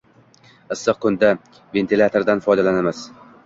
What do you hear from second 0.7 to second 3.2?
issiq kunda ventilyatordan foydalanimiz